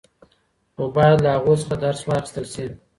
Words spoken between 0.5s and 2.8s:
خو باید له هغو څخه درس واخیستل سي.